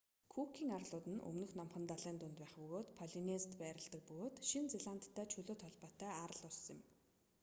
күүкийн 0.33 0.71
арлууд 0.77 1.05
нь 1.13 1.23
өмнөд 1.27 1.51
номхон 1.55 1.83
далайн 1.91 2.17
дунд 2.19 2.35
байх 2.39 2.53
полинезид 2.99 3.53
байрладаг 3.61 4.01
бөгөөд 4.07 4.35
шинэ 4.49 4.69
зеландтай 4.75 5.25
чөлөөт 5.31 5.59
холбоотой 5.63 6.11
арал 6.23 6.41
улс 6.49 6.61
юм 6.73 6.79